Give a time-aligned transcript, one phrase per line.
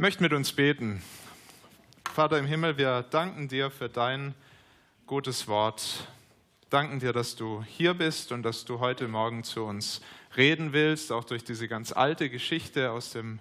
[0.00, 1.02] Möchte mit uns beten.
[2.14, 4.32] Vater im Himmel, wir danken dir für dein
[5.08, 6.06] gutes Wort.
[6.70, 10.00] Danken dir, dass du hier bist und dass du heute Morgen zu uns
[10.36, 13.40] reden willst, auch durch diese ganz alte Geschichte aus dem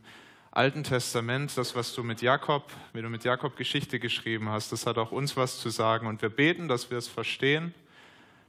[0.50, 4.88] Alten Testament, das, was du mit Jakob, wie du mit Jakob Geschichte geschrieben hast, das
[4.88, 6.08] hat auch uns was zu sagen.
[6.08, 7.76] Und wir beten, dass wir es verstehen,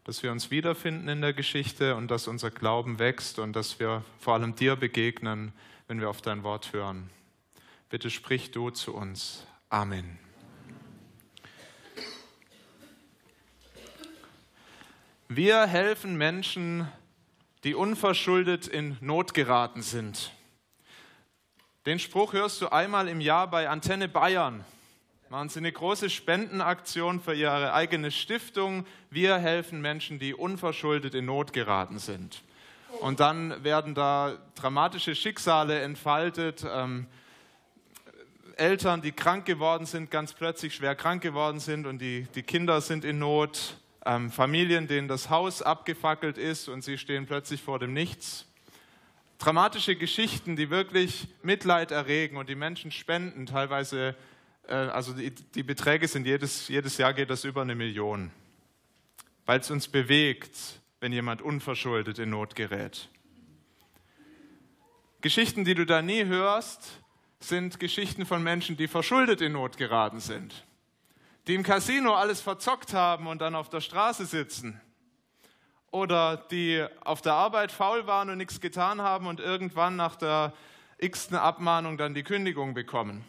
[0.05, 4.03] dass wir uns wiederfinden in der Geschichte und dass unser Glauben wächst und dass wir
[4.19, 5.53] vor allem dir begegnen,
[5.89, 7.11] wenn wir auf dein Wort hören.
[7.91, 9.47] Bitte sprich du zu uns.
[9.71, 10.19] Amen.
[15.29, 16.87] Wir helfen Menschen,
[17.65, 20.33] die unverschuldet in Not geraten sind.
[21.87, 24.67] Den Spruch hörst du einmal im Jahr bei Antenne Bayern.
[25.31, 28.85] Machen Sie eine große Spendenaktion für Ihre eigene Stiftung.
[29.09, 32.43] Wir helfen Menschen, die unverschuldet in Not geraten sind.
[33.01, 36.67] Und dann werden da dramatische Schicksale entfaltet.
[36.71, 37.07] Ähm,
[38.59, 42.81] Eltern, die krank geworden sind, ganz plötzlich schwer krank geworden sind und die, die Kinder
[42.81, 47.79] sind in Not, ähm, Familien, denen das Haus abgefackelt ist und sie stehen plötzlich vor
[47.79, 48.47] dem Nichts.
[49.39, 54.17] Dramatische Geschichten, die wirklich Mitleid erregen und die Menschen spenden, teilweise,
[54.67, 58.33] äh, also die, die Beträge sind jedes, jedes Jahr geht das über eine Million,
[59.47, 63.09] weil es uns bewegt, wenn jemand unverschuldet in Not gerät.
[65.21, 67.01] Geschichten, die du da nie hörst,
[67.41, 70.67] sind Geschichten von Menschen, die verschuldet in Not geraten sind,
[71.47, 74.81] die im Casino alles verzockt haben und dann auf der Straße sitzen
[75.91, 80.53] oder die auf der Arbeit faul waren und nichts getan haben und irgendwann nach der
[80.99, 83.25] x-ten Abmahnung dann die Kündigung bekommen.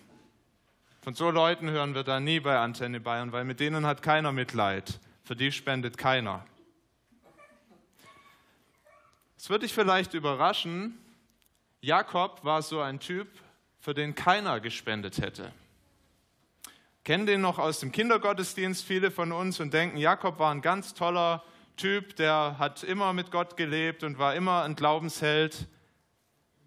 [1.02, 4.32] Von so Leuten hören wir da nie bei Antenne Bayern, weil mit denen hat keiner
[4.32, 5.00] Mitleid.
[5.24, 6.46] Für die spendet keiner.
[9.38, 10.98] Es wird dich vielleicht überraschen,
[11.80, 13.30] Jakob war so ein Typ,
[13.80, 15.52] für den keiner gespendet hätte.
[17.04, 20.94] Kennen den noch aus dem Kindergottesdienst viele von uns und denken, Jakob war ein ganz
[20.94, 21.44] toller
[21.78, 25.68] Typ, der hat immer mit Gott gelebt und war immer ein Glaubensheld.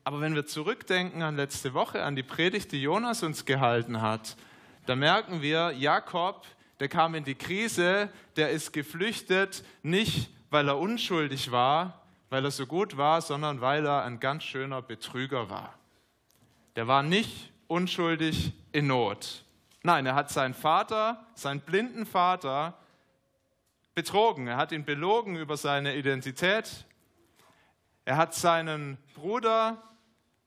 [0.04, 4.36] Aber wenn wir zurückdenken an letzte Woche, an die Predigt, die Jonas uns gehalten hat,
[4.86, 6.46] da merken wir, Jakob,
[6.80, 12.50] der kam in die Krise, der ist geflüchtet, nicht weil er unschuldig war, weil er
[12.50, 15.74] so gut war, sondern weil er ein ganz schöner Betrüger war.
[16.76, 19.44] Der war nicht unschuldig in Not.
[19.82, 22.78] Nein, er hat seinen Vater, seinen blinden Vater,
[23.94, 24.46] betrogen.
[24.46, 26.86] Er hat ihn belogen über seine Identität.
[28.04, 29.82] Er hat seinen Bruder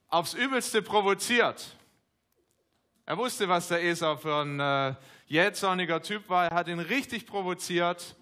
[0.09, 1.75] aufs Übelste provoziert.
[3.05, 4.95] Er wusste, was der Esau für ein äh,
[5.27, 6.49] jähzorniger Typ war.
[6.49, 8.15] Er hat ihn richtig provoziert.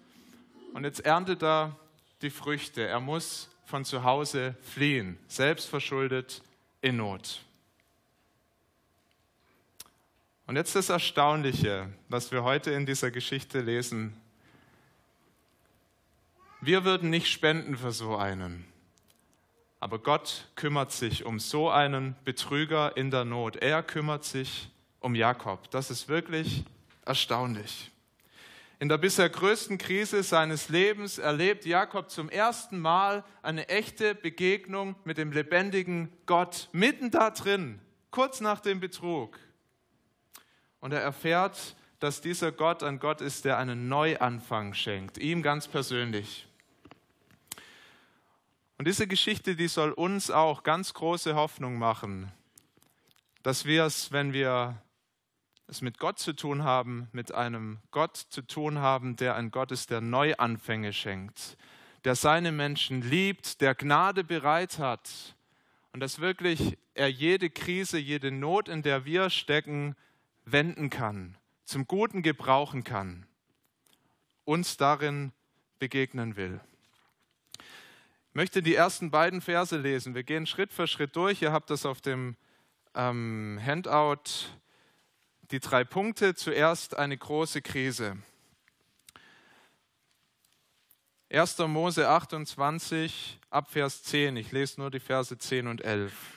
[0.74, 1.76] Und jetzt erntet er
[2.20, 2.86] die Früchte.
[2.86, 6.42] Er muss von zu Hause fliehen, selbstverschuldet
[6.80, 7.43] in Not.
[10.46, 14.14] Und jetzt das Erstaunliche, was wir heute in dieser Geschichte lesen.
[16.60, 18.66] Wir würden nicht spenden für so einen.
[19.80, 23.56] Aber Gott kümmert sich um so einen Betrüger in der Not.
[23.56, 25.70] Er kümmert sich um Jakob.
[25.70, 26.64] Das ist wirklich
[27.06, 27.90] erstaunlich.
[28.80, 34.94] In der bisher größten Krise seines Lebens erlebt Jakob zum ersten Mal eine echte Begegnung
[35.04, 39.38] mit dem lebendigen Gott mitten da drin, kurz nach dem Betrug.
[40.84, 45.66] Und er erfährt, dass dieser Gott ein Gott ist, der einen Neuanfang schenkt, ihm ganz
[45.66, 46.46] persönlich.
[48.76, 52.30] Und diese Geschichte, die soll uns auch ganz große Hoffnung machen,
[53.42, 54.76] dass wir es, wenn wir
[55.68, 59.72] es mit Gott zu tun haben, mit einem Gott zu tun haben, der ein Gott
[59.72, 61.56] ist, der Neuanfänge schenkt,
[62.04, 65.34] der seine Menschen liebt, der Gnade bereit hat
[65.94, 69.96] und dass wirklich er jede Krise, jede Not, in der wir stecken,
[70.44, 73.26] wenden kann, zum Guten gebrauchen kann,
[74.44, 75.32] uns darin
[75.78, 76.60] begegnen will.
[77.58, 80.14] Ich möchte die ersten beiden Verse lesen.
[80.14, 81.40] Wir gehen Schritt für Schritt durch.
[81.40, 82.36] Ihr habt das auf dem
[82.94, 84.24] ähm, Handout,
[85.52, 86.34] die drei Punkte.
[86.34, 88.16] Zuerst eine große Krise.
[91.30, 91.58] 1.
[91.58, 94.36] Mose 28, Abvers 10.
[94.36, 96.33] Ich lese nur die Verse 10 und 11.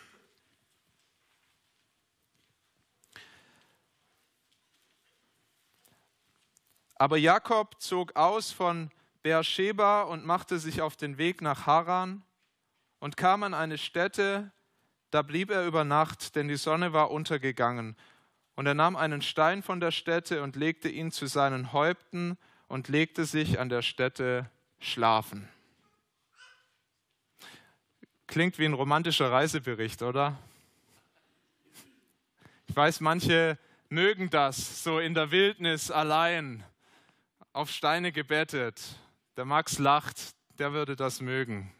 [6.99, 8.91] Aber Jakob zog aus von
[9.23, 12.23] Beersheba und machte sich auf den Weg nach Haran
[12.99, 14.51] und kam an eine Stätte,
[15.11, 17.95] da blieb er über Nacht, denn die Sonne war untergegangen.
[18.55, 22.87] Und er nahm einen Stein von der Stätte und legte ihn zu seinen Häupten und
[22.87, 24.49] legte sich an der Stätte
[24.79, 25.47] schlafen.
[28.25, 30.37] Klingt wie ein romantischer Reisebericht, oder?
[32.77, 33.57] weiß, manche
[33.89, 36.63] mögen das, so in der Wildnis allein,
[37.57, 38.79] auf Steine gebettet.
[39.35, 41.73] Der Max lacht, der würde das mögen.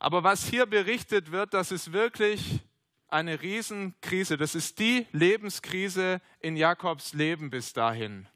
[0.00, 2.60] Aber was hier berichtet wird, das ist wirklich
[3.06, 4.36] eine Riesenkrise.
[4.36, 8.26] Das ist die Lebenskrise in Jakobs Leben bis dahin.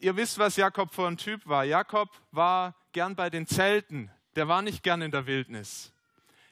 [0.00, 1.64] Ihr wisst, was Jakob für ein Typ war.
[1.64, 4.10] Jakob war gern bei den Zelten.
[4.36, 5.90] Der war nicht gern in der Wildnis.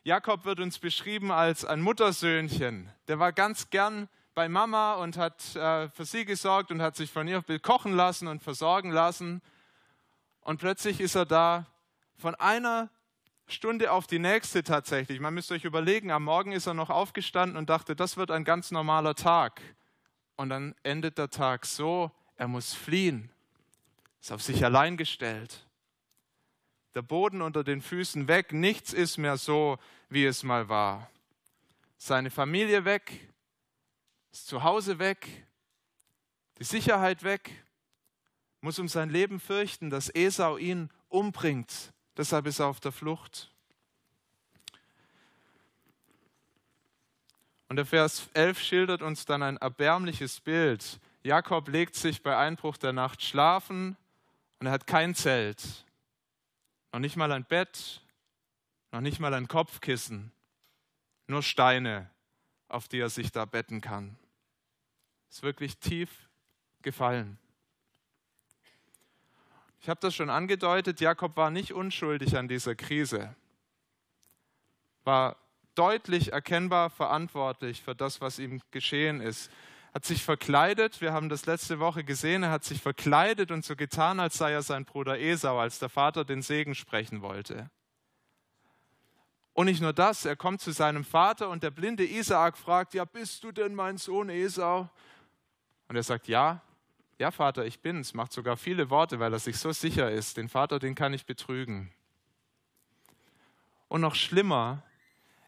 [0.03, 2.91] Jakob wird uns beschrieben als ein Muttersöhnchen.
[3.07, 7.11] Der war ganz gern bei Mama und hat äh, für sie gesorgt und hat sich
[7.11, 9.43] von ihr kochen lassen und versorgen lassen.
[10.41, 11.67] Und plötzlich ist er da
[12.17, 12.91] von einer
[13.47, 15.21] Stunde auf die nächste tatsächlich.
[15.21, 18.45] Man müsste euch überlegen, am Morgen ist er noch aufgestanden und dachte, das wird ein
[18.45, 19.61] ganz normaler Tag.
[20.37, 23.31] Und dann endet der Tag so, er muss fliehen,
[24.21, 25.67] ist auf sich allein gestellt.
[26.95, 31.11] Der Boden unter den Füßen weg, nichts ist mehr so, wie es mal war.
[31.97, 33.32] Seine Familie weg,
[34.33, 35.47] das Zuhause weg,
[36.59, 37.65] die Sicherheit weg,
[38.63, 41.93] muss um sein Leben fürchten, dass Esau ihn umbringt.
[42.17, 43.51] Deshalb ist er auf der Flucht.
[47.69, 50.99] Und der Vers 11 schildert uns dann ein erbärmliches Bild.
[51.23, 53.97] Jakob legt sich bei Einbruch der Nacht schlafen
[54.61, 55.85] und er hat kein Zelt,
[56.93, 58.01] noch nicht mal ein Bett,
[58.93, 60.33] noch nicht mal ein Kopfkissen,
[61.27, 62.11] nur Steine,
[62.69, 64.19] auf die er sich da betten kann
[65.33, 66.11] ist wirklich tief
[66.83, 67.39] gefallen.
[69.81, 73.35] Ich habe das schon angedeutet, Jakob war nicht unschuldig an dieser Krise,
[75.05, 75.37] war
[75.75, 79.51] deutlich erkennbar verantwortlich für das, was ihm geschehen ist.
[79.95, 83.75] Hat sich verkleidet, wir haben das letzte Woche gesehen, er hat sich verkleidet und so
[83.75, 87.71] getan, als sei er sein Bruder Esau, als der Vater den Segen sprechen wollte.
[89.55, 93.07] Und nicht nur das, er kommt zu seinem Vater und der blinde Isaak fragt, ja,
[93.07, 94.91] bist du denn mein Sohn Esau?
[95.93, 96.63] Und er sagt, ja,
[97.19, 98.15] ja Vater, ich bin's.
[98.15, 100.39] Macht sogar viele Worte, weil er sich so sicher ist.
[100.39, 101.93] Den Vater, den kann ich betrügen.
[103.89, 104.85] Und noch schlimmer,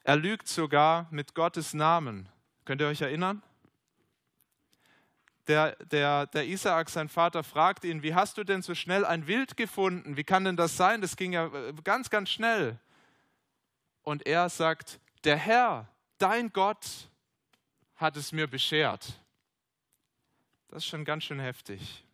[0.03, 2.29] er lügt sogar mit Gottes Namen.
[2.67, 3.43] Könnt ihr euch erinnern?
[5.49, 9.27] Der, der, der Isaak, sein Vater, fragt ihn, wie hast du denn so schnell ein
[9.27, 10.19] Wild gefunden?
[10.19, 11.01] Wie kann denn das sein?
[11.01, 12.79] Das ging ja äh, ganz, ganz schnell.
[14.03, 15.89] Und er sagt, der Herr,
[16.19, 17.09] dein Gott,
[17.97, 19.24] hat es mir beschert.
[20.75, 22.05] Das ist schon ganz schön heftig.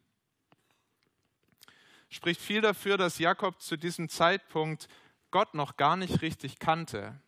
[2.10, 4.86] Spricht viel dafür, dass Jakob zu diesem Zeitpunkt
[5.30, 7.18] Gott noch gar nicht richtig kannte.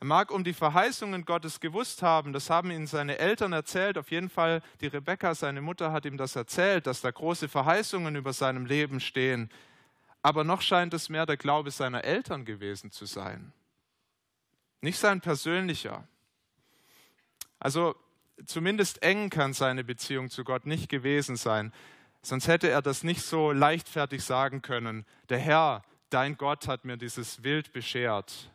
[0.00, 3.98] Er mag um die Verheißungen Gottes gewusst haben, das haben ihm seine Eltern erzählt.
[3.98, 8.16] Auf jeden Fall, die Rebekka, seine Mutter, hat ihm das erzählt, dass da große Verheißungen
[8.16, 9.50] über seinem Leben stehen.
[10.22, 13.52] Aber noch scheint es mehr der Glaube seiner Eltern gewesen zu sein.
[14.80, 16.08] Nicht sein persönlicher.
[17.58, 17.94] Also
[18.44, 21.72] zumindest eng kann seine Beziehung zu Gott nicht gewesen sein.
[22.22, 25.06] Sonst hätte er das nicht so leichtfertig sagen können.
[25.28, 28.50] Der Herr, dein Gott, hat mir dieses Wild beschert.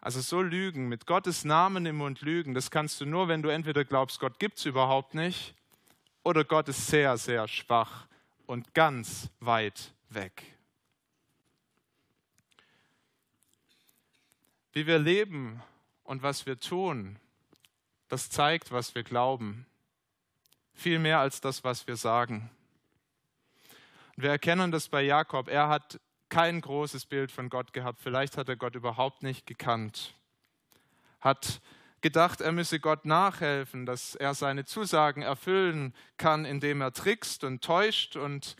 [0.00, 3.48] Also so lügen, mit Gottes Namen im Mund lügen, das kannst du nur, wenn du
[3.48, 5.54] entweder glaubst, Gott gibt es überhaupt nicht,
[6.22, 8.06] oder Gott ist sehr, sehr schwach
[8.46, 10.42] und ganz weit weg.
[14.72, 15.62] Wie wir leben
[16.04, 17.18] und was wir tun,
[18.08, 19.66] das zeigt, was wir glauben.
[20.74, 22.50] Viel mehr als das, was wir sagen.
[24.16, 25.48] Und wir erkennen das bei Jakob.
[25.48, 28.00] Er hat kein großes Bild von Gott gehabt.
[28.00, 30.14] Vielleicht hat er Gott überhaupt nicht gekannt.
[31.20, 31.60] Hat
[32.00, 37.64] gedacht, er müsse Gott nachhelfen, dass er seine Zusagen erfüllen kann, indem er trickst und
[37.64, 38.56] täuscht und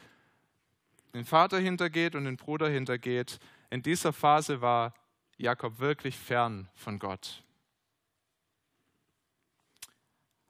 [1.15, 3.39] den Vater hintergeht und den Bruder hintergeht.
[3.71, 4.95] In dieser Phase war
[5.39, 7.43] Jakob wirklich fern von Gott.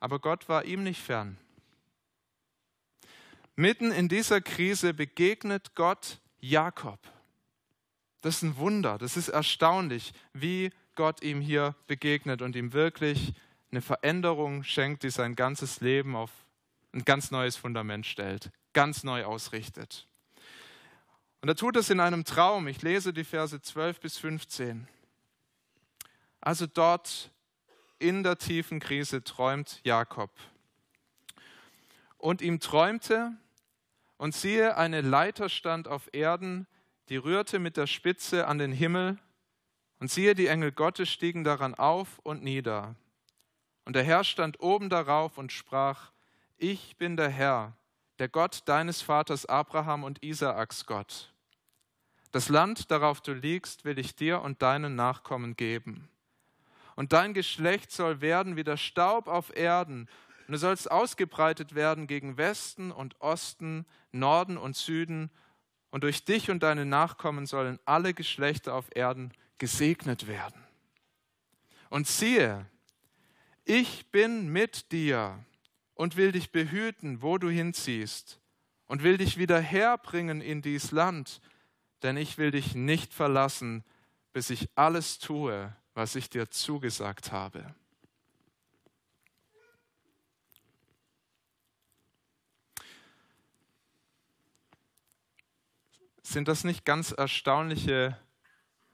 [0.00, 1.38] Aber Gott war ihm nicht fern.
[3.54, 7.00] Mitten in dieser Krise begegnet Gott Jakob.
[8.20, 13.32] Das ist ein Wunder, das ist erstaunlich, wie Gott ihm hier begegnet und ihm wirklich
[13.70, 16.30] eine Veränderung schenkt, die sein ganzes Leben auf
[16.92, 20.06] ein ganz neues Fundament stellt, ganz neu ausrichtet.
[21.40, 22.66] Und er tut es in einem Traum.
[22.68, 24.88] Ich lese die Verse 12 bis 15.
[26.40, 27.30] Also dort
[27.98, 30.30] in der tiefen Krise träumt Jakob.
[32.18, 33.32] Und ihm träumte,
[34.18, 36.66] und siehe, eine Leiter stand auf Erden,
[37.08, 39.18] die rührte mit der Spitze an den Himmel,
[39.98, 42.96] und siehe, die Engel Gottes stiegen daran auf und nieder.
[43.84, 46.12] Und der Herr stand oben darauf und sprach,
[46.58, 47.76] ich bin der Herr,
[48.18, 51.32] der Gott deines Vaters Abraham und Isaaks Gott.
[52.32, 56.08] Das Land, darauf du liegst, will ich dir und deinen Nachkommen geben
[56.96, 60.08] und dein Geschlecht soll werden wie der Staub auf Erden,
[60.48, 65.30] und du sollst ausgebreitet werden gegen Westen und Osten, Norden und Süden,
[65.90, 70.62] und durch dich und deine Nachkommen sollen alle Geschlechter auf Erden gesegnet werden.
[71.90, 72.66] Und siehe,
[73.64, 75.44] ich bin mit dir
[75.94, 78.40] und will dich behüten, wo du hinziehst,
[78.86, 81.40] und will dich wieder herbringen in dies Land,
[82.02, 83.84] denn ich will dich nicht verlassen,
[84.32, 87.74] bis ich alles tue, was ich dir zugesagt habe.
[96.22, 98.18] Sind das nicht ganz erstaunliche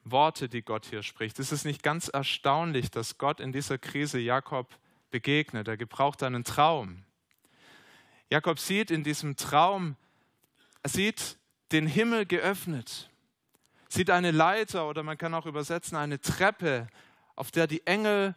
[0.05, 1.41] Worte, die Gott hier spricht?
[1.41, 4.79] Ist es nicht ganz erstaunlich, dass Gott in dieser Krise Jakob
[5.11, 5.67] begegnet?
[5.67, 7.05] Er gebraucht einen Traum.
[8.31, 9.97] Jakob sieht in diesem Traum,
[10.85, 11.37] er sieht
[11.73, 13.11] den Himmel geöffnet,
[13.93, 16.89] sieht eine Leiter oder man kann auch übersetzen eine Treppe,
[17.37, 18.35] auf der die Engel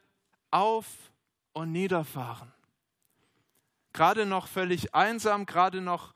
[0.52, 0.86] auf
[1.54, 2.52] und niederfahren.
[3.94, 6.14] Gerade noch völlig einsam, gerade noch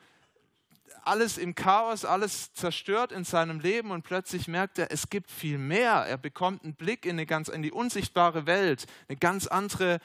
[1.03, 5.57] alles im Chaos, alles zerstört in seinem Leben und plötzlich merkt er, es gibt viel
[5.57, 6.05] mehr.
[6.05, 9.99] Er bekommt einen Blick in, eine ganz, in die unsichtbare Welt, eine ganz andere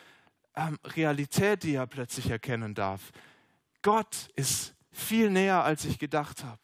[0.54, 3.10] ähm, Realität, die er plötzlich erkennen darf.
[3.82, 6.60] Gott ist viel näher, als ich gedacht habe.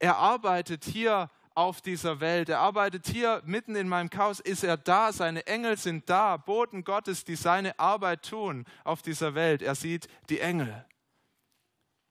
[0.00, 2.48] Er arbeitet hier auf dieser Welt.
[2.48, 4.40] Er arbeitet hier mitten in meinem Chaos.
[4.40, 5.12] Ist er da?
[5.12, 6.38] Seine Engel sind da.
[6.38, 9.62] Boten Gottes, die seine Arbeit tun auf dieser Welt.
[9.62, 10.84] Er sieht die Engel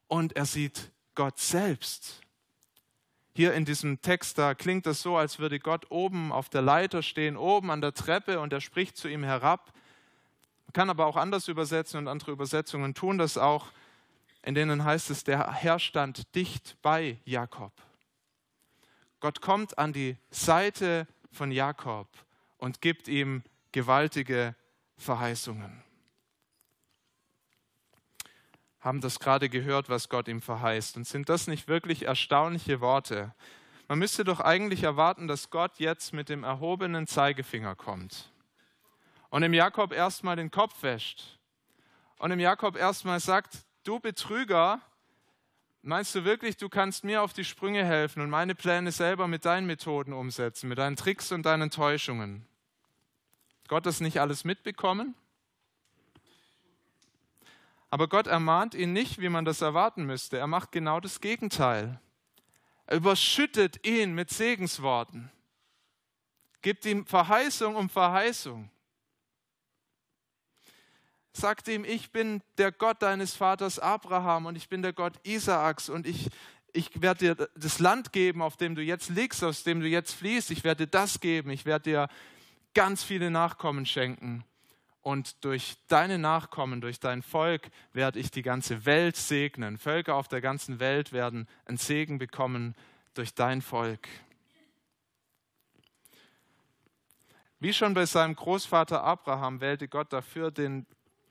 [0.07, 2.21] und er sieht Gott selbst.
[3.33, 7.01] Hier in diesem Text, da klingt das so, als würde Gott oben auf der Leiter
[7.01, 9.73] stehen, oben an der Treppe und er spricht zu ihm herab.
[10.65, 13.71] Man kann aber auch anders übersetzen und andere Übersetzungen tun das auch,
[14.41, 17.73] in denen heißt es, der Herr stand dicht bei Jakob.
[19.19, 22.07] Gott kommt an die Seite von Jakob
[22.57, 24.55] und gibt ihm gewaltige
[24.97, 25.83] Verheißungen
[28.79, 30.97] haben das gerade gehört, was Gott ihm verheißt.
[30.97, 33.33] Und sind das nicht wirklich erstaunliche Worte?
[33.87, 38.31] Man müsste doch eigentlich erwarten, dass Gott jetzt mit dem erhobenen Zeigefinger kommt
[39.29, 41.39] und im Jakob erstmal den Kopf wäscht
[42.19, 44.79] und im Jakob erstmal sagt, du Betrüger,
[45.81, 49.45] meinst du wirklich, du kannst mir auf die Sprünge helfen und meine Pläne selber mit
[49.45, 52.45] deinen Methoden umsetzen, mit deinen Tricks und deinen Täuschungen?
[53.67, 55.15] Gott das nicht alles mitbekommen?
[57.89, 60.37] Aber Gott ermahnt ihn nicht, wie man das erwarten müsste.
[60.37, 61.99] Er macht genau das Gegenteil.
[62.85, 65.31] Er überschüttet ihn mit Segensworten,
[66.61, 68.69] gibt ihm Verheißung um Verheißung.
[71.33, 75.89] Sagt ihm, ich bin der Gott deines Vaters Abraham und ich bin der Gott Isaaks
[75.89, 76.29] und ich,
[76.73, 80.13] ich werde dir das Land geben, auf dem du jetzt liegst, aus dem du jetzt
[80.13, 80.51] fließt.
[80.51, 81.51] Ich werde dir das geben.
[81.51, 82.07] Ich werde dir
[82.73, 84.43] ganz viele Nachkommen schenken
[85.01, 89.77] und durch deine Nachkommen, durch dein Volk werde ich die ganze Welt segnen.
[89.77, 92.75] Völker auf der ganzen Welt werden einen Segen bekommen
[93.13, 94.07] durch dein Volk.
[97.59, 100.85] Wie schon bei seinem Großvater Abraham wählte Gott dafür den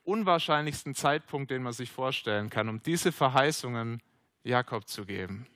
[0.09, 4.03] unwahrscheinlichsten Zeitpunkt, den man sich vorstellen kann, um diese Verheißungen
[4.43, 5.47] Jakob zu geben.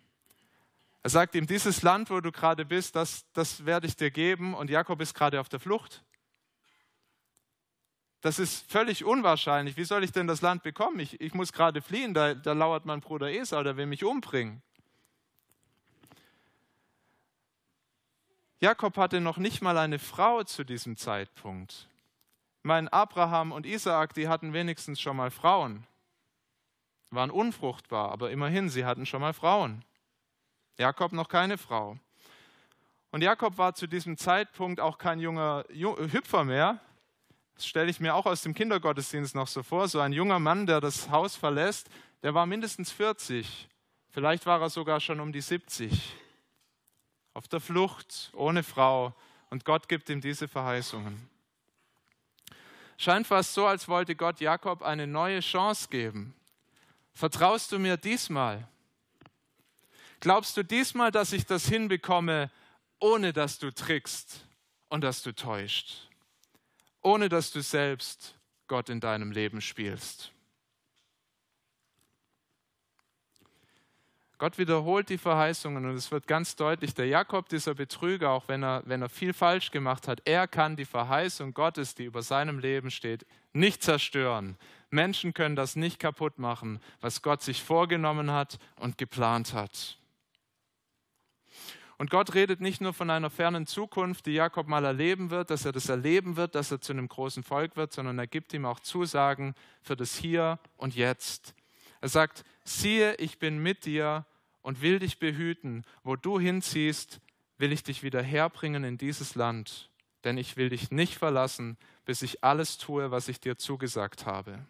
[1.02, 4.54] Er sagt ihm, dieses Land, wo du gerade bist, das, das werde ich dir geben.
[4.54, 6.04] Und Jakob ist gerade auf der Flucht.
[8.20, 9.76] Das ist völlig unwahrscheinlich.
[9.76, 11.00] Wie soll ich denn das Land bekommen?
[11.00, 14.62] Ich, ich muss gerade fliehen, da, da lauert mein Bruder Esau, der will mich umbringen.
[18.60, 21.88] Jakob hatte noch nicht mal eine Frau zu diesem Zeitpunkt.
[22.62, 25.86] Mein Abraham und Isaak, die hatten wenigstens schon mal Frauen.
[27.10, 29.84] Waren unfruchtbar, aber immerhin, sie hatten schon mal Frauen.
[30.78, 31.98] Jakob noch keine Frau.
[33.10, 36.80] Und Jakob war zu diesem Zeitpunkt auch kein junger Hüpfer mehr,
[37.54, 39.88] das stelle ich mir auch aus dem Kindergottesdienst noch so vor.
[39.88, 41.88] So ein junger Mann, der das Haus verlässt,
[42.22, 43.68] der war mindestens 40.
[44.10, 46.14] Vielleicht war er sogar schon um die 70.
[47.34, 49.14] Auf der Flucht, ohne Frau.
[49.50, 51.28] Und Gott gibt ihm diese Verheißungen.
[53.02, 56.34] Scheint fast so, als wollte Gott Jakob eine neue Chance geben.
[57.12, 58.68] Vertraust du mir diesmal?
[60.20, 62.50] Glaubst du diesmal, dass ich das hinbekomme,
[63.00, 64.46] ohne dass du trickst
[64.88, 66.08] und dass du täuscht?
[67.02, 68.34] ohne dass du selbst
[68.68, 70.32] Gott in deinem Leben spielst.
[74.42, 78.64] Gott wiederholt die Verheißungen und es wird ganz deutlich, der Jakob, dieser Betrüger, auch wenn
[78.64, 82.58] er, wenn er viel falsch gemacht hat, er kann die Verheißung Gottes, die über seinem
[82.58, 84.56] Leben steht, nicht zerstören.
[84.90, 89.96] Menschen können das nicht kaputt machen, was Gott sich vorgenommen hat und geplant hat.
[91.96, 95.64] Und Gott redet nicht nur von einer fernen Zukunft, die Jakob mal erleben wird, dass
[95.64, 98.66] er das erleben wird, dass er zu einem großen Volk wird, sondern er gibt ihm
[98.66, 101.54] auch Zusagen für das Hier und Jetzt.
[102.00, 104.26] Er sagt, siehe, ich bin mit dir
[104.62, 105.84] und will dich behüten.
[106.02, 107.20] Wo du hinziehst,
[107.58, 109.90] will ich dich wieder herbringen in dieses Land,
[110.24, 114.64] denn ich will dich nicht verlassen, bis ich alles tue, was ich dir zugesagt habe.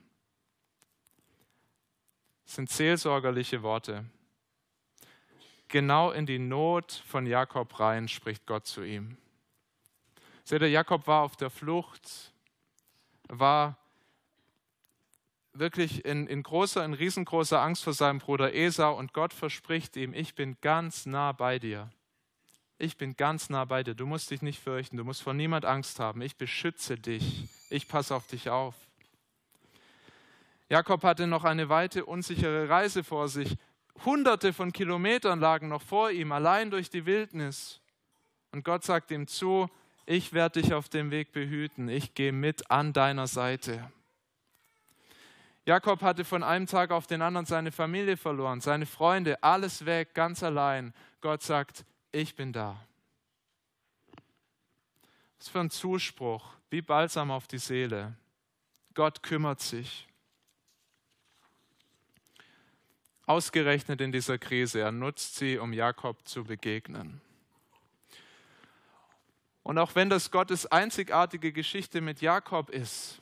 [2.44, 4.04] Das sind seelsorgerliche Worte.
[5.68, 9.16] Genau in die Not von Jakob rein spricht Gott zu ihm.
[10.44, 12.34] Seht ihr, Jakob war auf der Flucht,
[13.28, 13.78] war
[15.52, 20.14] wirklich in, in großer, in riesengroßer Angst vor seinem Bruder Esau und Gott verspricht ihm,
[20.14, 21.90] ich bin ganz nah bei dir.
[22.78, 23.94] Ich bin ganz nah bei dir.
[23.94, 24.96] Du musst dich nicht fürchten.
[24.96, 26.20] Du musst vor niemand Angst haben.
[26.20, 27.48] Ich beschütze dich.
[27.70, 28.74] Ich passe auf dich auf.
[30.68, 33.56] Jakob hatte noch eine weite, unsichere Reise vor sich.
[34.04, 37.80] Hunderte von Kilometern lagen noch vor ihm, allein durch die Wildnis.
[38.50, 39.68] Und Gott sagt ihm zu,
[40.06, 41.88] ich werde dich auf dem Weg behüten.
[41.88, 43.92] Ich gehe mit an deiner Seite.
[45.64, 50.12] Jakob hatte von einem Tag auf den anderen seine Familie verloren, seine Freunde, alles weg,
[50.12, 50.92] ganz allein.
[51.20, 52.84] Gott sagt, ich bin da.
[55.38, 58.16] Was für ein Zuspruch, wie Balsam auf die Seele.
[58.94, 60.08] Gott kümmert sich.
[63.26, 67.20] Ausgerechnet in dieser Krise, er nutzt sie, um Jakob zu begegnen.
[69.62, 73.21] Und auch wenn das Gottes einzigartige Geschichte mit Jakob ist,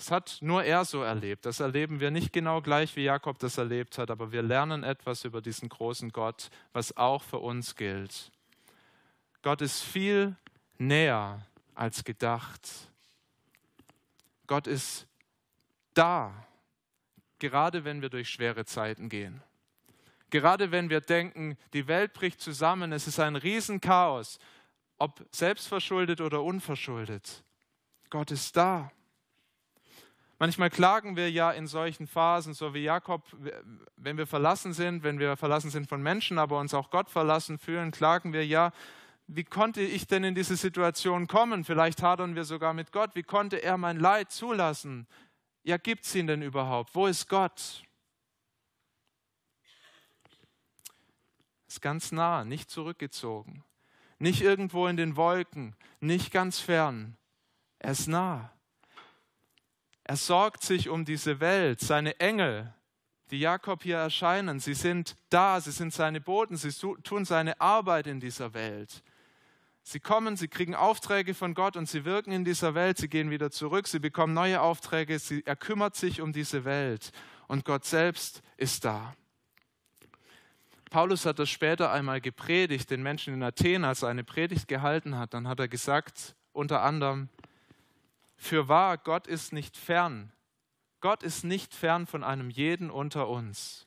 [0.00, 1.44] das hat nur er so erlebt.
[1.44, 5.26] Das erleben wir nicht genau gleich, wie Jakob das erlebt hat, aber wir lernen etwas
[5.26, 8.32] über diesen großen Gott, was auch für uns gilt.
[9.42, 10.36] Gott ist viel
[10.78, 12.66] näher als gedacht.
[14.46, 15.06] Gott ist
[15.92, 16.46] da,
[17.38, 19.42] gerade wenn wir durch schwere Zeiten gehen.
[20.30, 24.38] Gerade wenn wir denken, die Welt bricht zusammen, es ist ein Riesenchaos,
[24.96, 27.44] ob selbstverschuldet oder unverschuldet.
[28.08, 28.90] Gott ist da.
[30.42, 33.24] Manchmal klagen wir ja in solchen Phasen, so wie Jakob,
[33.96, 37.58] wenn wir verlassen sind, wenn wir verlassen sind von Menschen, aber uns auch Gott verlassen
[37.58, 38.72] fühlen, klagen wir ja,
[39.26, 41.62] wie konnte ich denn in diese Situation kommen?
[41.62, 43.10] Vielleicht hadern wir sogar mit Gott.
[43.16, 45.06] Wie konnte er mein Leid zulassen?
[45.62, 46.94] Ja, gibt es ihn denn überhaupt?
[46.94, 47.84] Wo ist Gott?
[51.68, 53.62] Ist ganz nah, nicht zurückgezogen,
[54.18, 57.18] nicht irgendwo in den Wolken, nicht ganz fern.
[57.78, 58.50] Er ist nah.
[60.10, 61.78] Er sorgt sich um diese Welt.
[61.78, 62.74] Seine Engel,
[63.30, 66.72] die Jakob hier erscheinen, sie sind da, sie sind seine Boten, sie
[67.04, 69.04] tun seine Arbeit in dieser Welt.
[69.84, 73.30] Sie kommen, sie kriegen Aufträge von Gott und sie wirken in dieser Welt, sie gehen
[73.30, 77.12] wieder zurück, sie bekommen neue Aufträge, sie, er kümmert sich um diese Welt
[77.46, 79.14] und Gott selbst ist da.
[80.90, 85.16] Paulus hat das später einmal gepredigt, den Menschen in Athen, als er eine Predigt gehalten
[85.16, 85.34] hat.
[85.34, 87.28] Dann hat er gesagt, unter anderem,
[88.40, 90.32] für wahr, Gott ist nicht fern.
[91.00, 93.86] Gott ist nicht fern von einem jeden unter uns.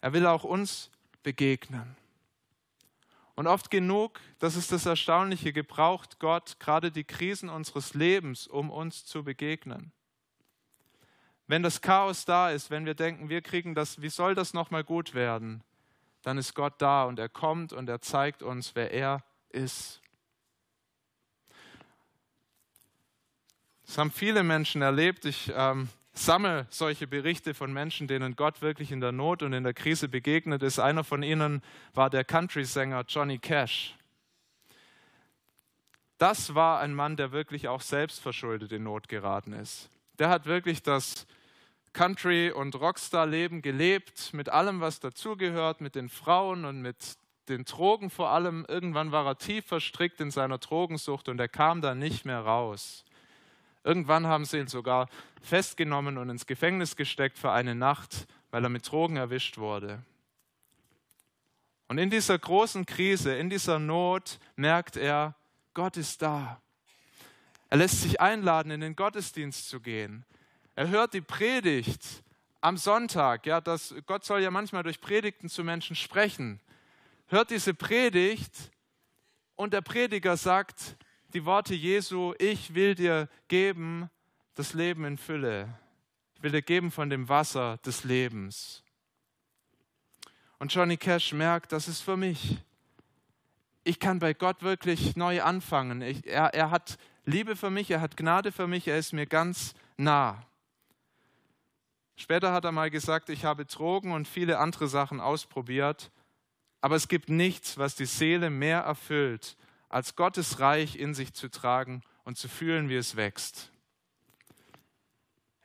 [0.00, 0.90] Er will auch uns
[1.22, 1.96] begegnen.
[3.34, 8.70] Und oft genug, das ist das Erstaunliche, gebraucht Gott gerade die Krisen unseres Lebens, um
[8.70, 9.92] uns zu begegnen.
[11.46, 14.82] Wenn das Chaos da ist, wenn wir denken, wir kriegen das, wie soll das nochmal
[14.82, 15.62] gut werden,
[16.22, 20.01] dann ist Gott da und er kommt und er zeigt uns, wer er ist.
[23.86, 25.24] Das haben viele Menschen erlebt.
[25.24, 29.64] Ich ähm, sammle solche Berichte von Menschen, denen Gott wirklich in der Not und in
[29.64, 30.78] der Krise begegnet ist.
[30.78, 31.62] Einer von ihnen
[31.94, 33.96] war der Country-Sänger Johnny Cash.
[36.18, 39.90] Das war ein Mann, der wirklich auch selbstverschuldet in Not geraten ist.
[40.18, 41.26] Der hat wirklich das
[41.92, 47.16] Country- und Rockstar-Leben gelebt, mit allem, was dazugehört, mit den Frauen und mit
[47.48, 48.64] den Drogen vor allem.
[48.68, 53.04] Irgendwann war er tief verstrickt in seiner Drogensucht und er kam da nicht mehr raus.
[53.84, 55.08] Irgendwann haben sie ihn sogar
[55.40, 60.02] festgenommen und ins Gefängnis gesteckt für eine Nacht, weil er mit Drogen erwischt wurde.
[61.88, 65.34] Und in dieser großen Krise, in dieser Not merkt er,
[65.74, 66.60] Gott ist da.
[67.68, 70.24] Er lässt sich einladen, in den Gottesdienst zu gehen.
[70.74, 72.22] Er hört die Predigt
[72.60, 73.46] am Sonntag.
[73.46, 76.60] Ja, das, Gott soll ja manchmal durch Predigten zu Menschen sprechen.
[77.26, 78.70] Hört diese Predigt
[79.56, 80.96] und der Prediger sagt,
[81.34, 84.10] die Worte Jesu, ich will dir geben
[84.54, 85.78] das Leben in Fülle.
[86.34, 88.82] Ich will dir geben von dem Wasser des Lebens.
[90.58, 92.58] Und Johnny Cash merkt, das ist für mich.
[93.84, 96.02] Ich kann bei Gott wirklich neu anfangen.
[96.02, 99.26] Ich, er, er hat Liebe für mich, er hat Gnade für mich, er ist mir
[99.26, 100.46] ganz nah.
[102.16, 106.12] Später hat er mal gesagt, ich habe Drogen und viele andere Sachen ausprobiert
[106.82, 109.56] Aber es gibt nichts, was die Seele mehr erfüllt,
[109.92, 113.70] als Gottes Reich in sich zu tragen und zu fühlen, wie es wächst.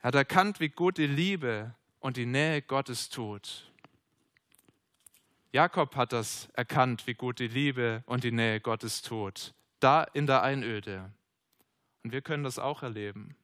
[0.00, 3.72] Er hat erkannt, wie gut die Liebe und die Nähe Gottes tut.
[5.50, 10.26] Jakob hat das erkannt, wie gut die Liebe und die Nähe Gottes tut, da in
[10.26, 11.10] der Einöde.
[12.04, 13.34] Und wir können das auch erleben.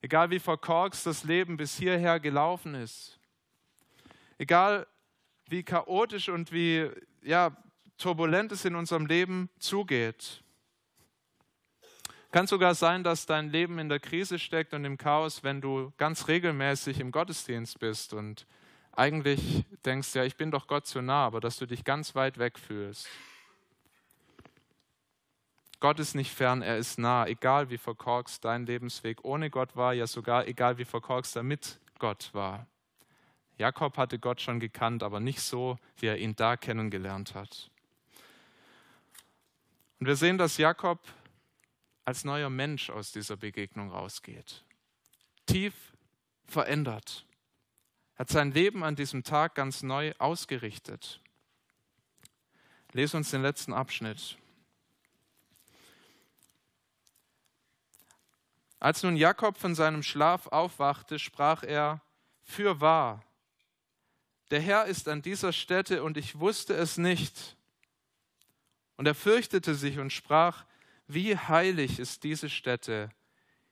[0.00, 3.18] Egal wie verkorkst das Leben bis hierher gelaufen ist,
[4.38, 4.86] egal
[5.46, 6.90] wie chaotisch und wie
[7.22, 7.54] ja,
[7.98, 10.42] turbulent es in unserem Leben zugeht.
[12.30, 15.92] Kann sogar sein, dass dein Leben in der Krise steckt und im Chaos, wenn du
[15.96, 18.46] ganz regelmäßig im Gottesdienst bist und
[18.92, 22.38] eigentlich denkst, ja, ich bin doch Gott zu nah, aber dass du dich ganz weit
[22.38, 23.08] weg fühlst.
[25.80, 29.94] Gott ist nicht fern, er ist nah, egal wie verkorkst dein Lebensweg ohne Gott war,
[29.94, 32.66] ja sogar egal wie verkorkst er mit Gott war.
[33.56, 37.70] Jakob hatte Gott schon gekannt, aber nicht so, wie er ihn da kennengelernt hat.
[39.98, 41.00] Und wir sehen, dass Jakob
[42.04, 44.64] als neuer Mensch aus dieser Begegnung rausgeht.
[45.46, 45.74] Tief
[46.46, 47.26] verändert.
[48.14, 51.20] Er hat sein Leben an diesem Tag ganz neu ausgerichtet.
[52.92, 54.38] Lese uns den letzten Abschnitt.
[58.80, 62.00] Als nun Jakob von seinem Schlaf aufwachte, sprach er,
[62.42, 63.22] für wahr,
[64.50, 67.57] der Herr ist an dieser Stätte und ich wusste es nicht.
[68.98, 70.64] Und er fürchtete sich und sprach,
[71.06, 73.10] wie heilig ist diese Stätte.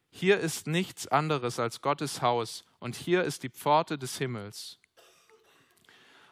[0.09, 4.79] Hier ist nichts anderes als Gottes Haus und hier ist die Pforte des Himmels.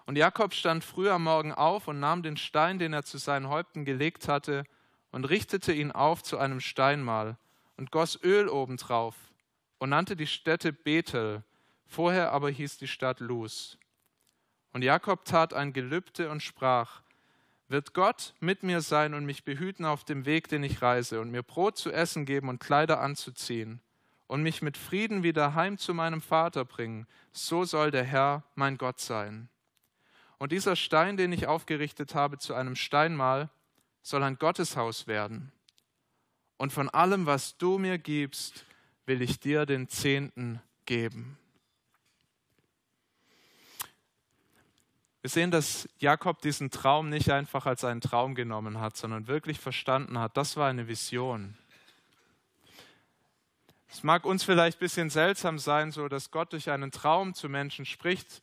[0.06, 3.48] Und Jakob stand früh am Morgen auf und nahm den Stein, den er zu seinen
[3.48, 4.64] Häupten gelegt hatte,
[5.10, 7.36] und richtete ihn auf zu einem Steinmal
[7.76, 9.14] und goss Öl obendrauf
[9.78, 11.42] und nannte die Stätte Bethel,
[11.86, 13.76] vorher aber hieß die Stadt Luz.
[14.72, 17.03] Und Jakob tat ein Gelübde und sprach,
[17.68, 21.30] wird Gott mit mir sein und mich behüten auf dem Weg, den ich reise, und
[21.30, 23.80] mir Brot zu essen geben und Kleider anzuziehen,
[24.26, 28.78] und mich mit Frieden wieder heim zu meinem Vater bringen, so soll der Herr mein
[28.78, 29.48] Gott sein.
[30.38, 33.50] Und dieser Stein, den ich aufgerichtet habe zu einem Steinmal,
[34.02, 35.52] soll ein Gotteshaus werden.
[36.56, 38.66] Und von allem, was du mir gibst,
[39.06, 41.38] will ich dir den Zehnten geben.
[45.24, 49.58] Wir sehen, dass Jakob diesen Traum nicht einfach als einen Traum genommen hat, sondern wirklich
[49.58, 51.56] verstanden hat, das war eine Vision.
[53.88, 57.48] Es mag uns vielleicht ein bisschen seltsam sein, so dass Gott durch einen Traum zu
[57.48, 58.42] Menschen spricht.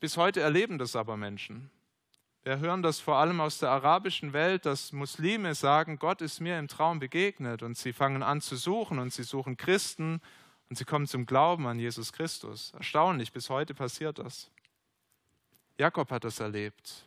[0.00, 1.70] Bis heute erleben das aber Menschen.
[2.42, 6.58] Wir hören das vor allem aus der arabischen Welt, dass Muslime sagen, Gott ist mir
[6.58, 10.22] im Traum begegnet und sie fangen an zu suchen und sie suchen Christen
[10.70, 12.72] und sie kommen zum Glauben an Jesus Christus.
[12.72, 14.50] Erstaunlich, bis heute passiert das.
[15.78, 17.04] Jakob hat das erlebt.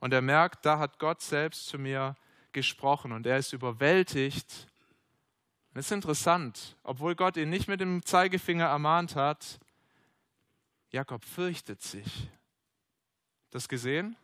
[0.00, 2.16] Und er merkt, da hat Gott selbst zu mir
[2.52, 4.68] gesprochen und er ist überwältigt.
[5.72, 9.58] Und es ist interessant, obwohl Gott ihn nicht mit dem Zeigefinger ermahnt hat,
[10.90, 12.28] Jakob fürchtet sich.
[13.50, 14.16] Das gesehen?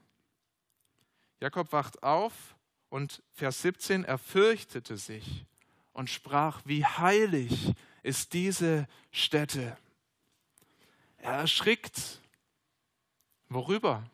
[1.40, 2.54] Jakob wacht auf
[2.90, 5.46] und Vers 17, er fürchtete sich
[5.92, 9.76] und sprach, wie heilig ist diese Stätte.
[11.16, 12.20] Er erschrickt
[13.50, 14.04] Worüber?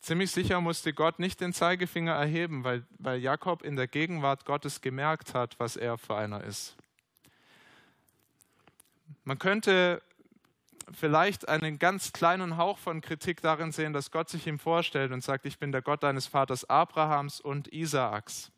[0.00, 4.80] Ziemlich sicher musste Gott nicht den Zeigefinger erheben, weil, weil Jakob in der Gegenwart Gottes
[4.80, 6.76] gemerkt hat, was er für einer ist.
[9.22, 10.02] Man könnte
[10.92, 15.22] vielleicht einen ganz kleinen Hauch von Kritik darin sehen, dass Gott sich ihm vorstellt und
[15.22, 18.50] sagt, ich bin der Gott deines Vaters Abrahams und Isaaks.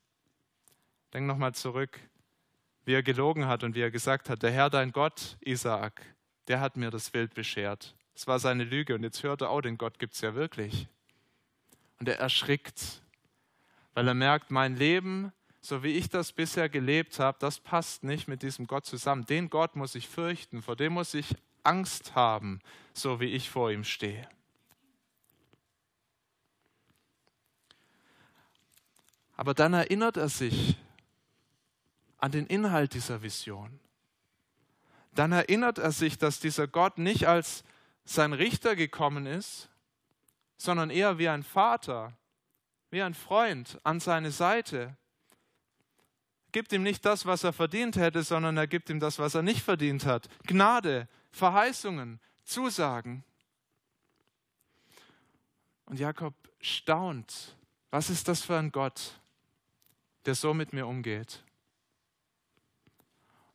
[1.13, 2.01] Denk nochmal zurück,
[2.85, 6.01] wie er gelogen hat und wie er gesagt hat, der Herr dein Gott, Isaak,
[6.51, 7.95] der hat mir das Bild beschert.
[8.13, 10.89] Es war seine Lüge und jetzt hört er, oh, den Gott gibt es ja wirklich.
[12.01, 13.03] Und er erschrickt,
[13.95, 18.27] weil er merkt, mein Leben, so wie ich das bisher gelebt habe, das passt nicht
[18.27, 19.27] mit diesem Gott zusammen.
[19.27, 22.59] Den Gott muss ich fürchten, vor dem muss ich Angst haben,
[22.95, 24.29] so wie ich vor ihm stehe.
[29.37, 30.77] Aber dann erinnert er sich
[32.19, 33.79] an den Inhalt dieser Vision
[35.13, 37.65] dann erinnert er sich, dass dieser Gott nicht als
[38.05, 39.69] sein Richter gekommen ist,
[40.57, 42.17] sondern eher wie ein Vater,
[42.91, 44.97] wie ein Freund an seine Seite.
[46.53, 49.43] Gibt ihm nicht das, was er verdient hätte, sondern er gibt ihm das, was er
[49.43, 50.29] nicht verdient hat.
[50.47, 53.25] Gnade, Verheißungen, Zusagen.
[55.87, 57.57] Und Jakob staunt,
[57.91, 59.21] was ist das für ein Gott,
[60.27, 61.43] der so mit mir umgeht?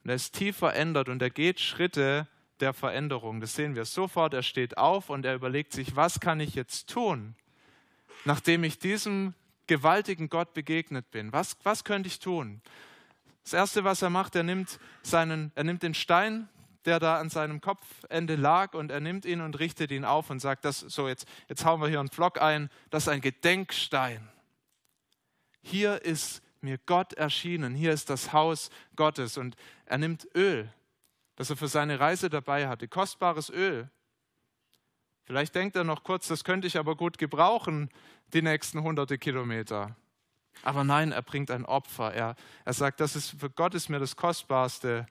[0.06, 2.28] Und er ist tief verändert und er geht Schritte
[2.60, 3.42] der Veränderung.
[3.42, 4.36] Das sehen wir sofort.
[4.36, 7.36] Er steht auf und er überlegt sich, was kann ich jetzt tun,
[8.24, 9.34] nachdem ich diesem
[9.66, 11.34] gewaltigen Gott begegnet bin?
[11.34, 12.62] Was, was könnte ich tun?
[13.46, 16.50] Das Erste, was er macht, er nimmt, seinen, er nimmt den Stein,
[16.86, 20.40] der da an seinem Kopfende lag, und er nimmt ihn und richtet ihn auf und
[20.40, 24.30] sagt, das, so jetzt, jetzt hauen wir hier einen Flock ein, das ist ein Gedenkstein.
[25.64, 29.38] Hier ist mir Gott erschienen, hier ist das Haus Gottes.
[29.38, 30.70] Und er nimmt Öl,
[31.38, 33.90] das er für seine Reise dabei hatte, kostbares Öl.
[35.24, 37.90] Vielleicht denkt er noch kurz, das könnte ich aber gut gebrauchen,
[38.34, 39.96] die nächsten hunderte Kilometer.
[40.62, 42.14] Aber nein, er bringt ein Opfer.
[42.14, 45.06] Er, er sagt, das ist, für Gott ist mir das Kostbarste,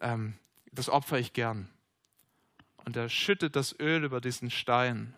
[0.00, 0.34] ähm,
[0.72, 1.68] das opfer ich gern.
[2.84, 5.14] Und er schüttet das Öl über diesen Stein.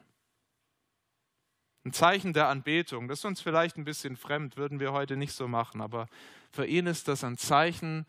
[1.87, 3.07] Ein Zeichen der Anbetung.
[3.07, 6.09] Das ist uns vielleicht ein bisschen fremd, würden wir heute nicht so machen, aber
[6.51, 8.07] für ihn ist das ein Zeichen,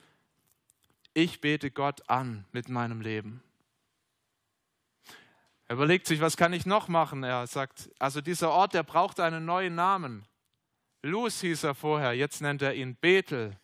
[1.13, 3.43] ich bete Gott an mit meinem Leben.
[5.67, 7.21] Er überlegt sich, was kann ich noch machen?
[7.21, 10.25] Er sagt, also dieser Ort, der braucht einen neuen Namen.
[11.03, 13.55] Luz hieß er vorher, jetzt nennt er ihn Bethel,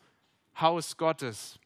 [0.62, 1.58] Haus Gottes.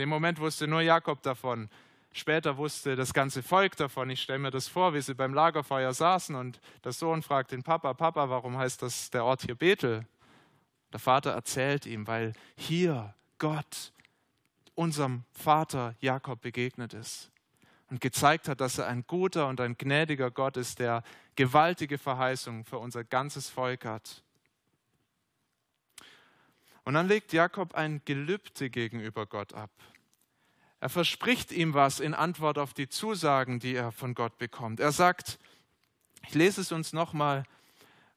[0.00, 1.70] Dem Moment wusste nur Jakob davon.
[2.12, 4.10] Später wusste das ganze Volk davon.
[4.10, 7.62] Ich stelle mir das vor, wie sie beim Lagerfeuer saßen und der Sohn fragt den
[7.62, 10.06] Papa, Papa, warum heißt das der Ort hier Bethel?
[10.92, 13.92] Der Vater erzählt ihm, weil hier Gott
[14.74, 17.30] unserem Vater Jakob begegnet ist
[17.90, 21.02] und gezeigt hat, dass er ein guter und ein gnädiger Gott ist, der
[21.36, 24.22] gewaltige Verheißungen für unser ganzes Volk hat.
[26.84, 29.70] Und dann legt Jakob ein Gelübde gegenüber Gott ab.
[30.80, 34.78] Er verspricht ihm was in Antwort auf die Zusagen, die er von Gott bekommt.
[34.78, 35.38] Er sagt,
[36.26, 37.44] ich lese es uns nochmal,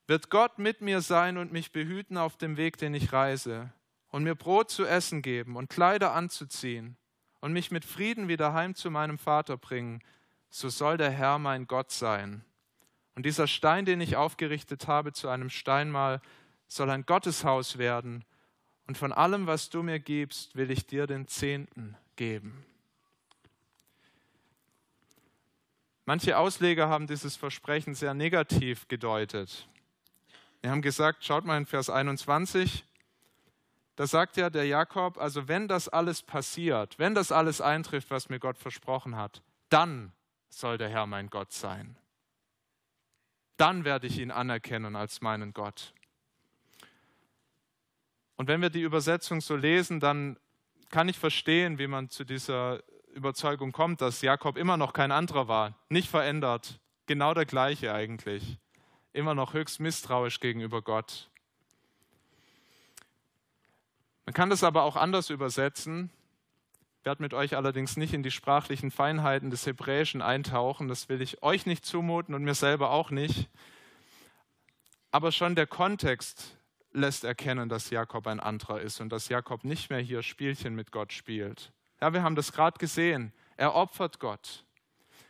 [0.06, 3.71] wird Gott mit mir sein und mich behüten auf dem Weg, den ich reise,
[4.10, 6.97] und mir Brot zu essen geben und Kleider anzuziehen
[7.39, 10.04] und mich mit Frieden wieder heim zu meinem Vater bringen,
[10.50, 12.43] so soll der Herr mein Gott sein.
[13.15, 16.21] Und dieser Stein, den ich aufgerichtet habe zu einem Steinmal,
[16.67, 18.24] soll ein Gotteshaus werden,
[18.88, 22.63] und von allem, was du mir gibst, will ich dir den Zehnten geben.
[26.05, 29.67] Manche Ausleger haben dieses Versprechen sehr negativ gedeutet.
[30.62, 32.86] Wir haben gesagt, schaut mal in Vers 21,
[33.95, 38.29] da sagt ja der Jakob, also wenn das alles passiert, wenn das alles eintrifft, was
[38.29, 40.12] mir Gott versprochen hat, dann
[40.47, 41.95] soll der Herr mein Gott sein.
[43.57, 45.95] Dann werde ich ihn anerkennen als meinen Gott.
[48.36, 50.38] Und wenn wir die Übersetzung so lesen, dann
[50.91, 55.47] kann ich verstehen, wie man zu dieser Überzeugung kommt, dass Jakob immer noch kein anderer
[55.47, 58.58] war, nicht verändert, genau der gleiche eigentlich,
[59.13, 61.30] immer noch höchst misstrauisch gegenüber Gott.
[64.25, 66.10] Man kann das aber auch anders übersetzen.
[66.99, 71.21] Ich werde mit euch allerdings nicht in die sprachlichen Feinheiten des Hebräischen eintauchen, das will
[71.21, 73.49] ich euch nicht zumuten und mir selber auch nicht.
[75.10, 76.56] Aber schon der Kontext
[76.93, 80.91] lässt erkennen, dass Jakob ein anderer ist und dass Jakob nicht mehr hier Spielchen mit
[80.91, 81.71] Gott spielt.
[82.01, 83.32] Ja, wir haben das gerade gesehen.
[83.58, 84.65] Er opfert Gott.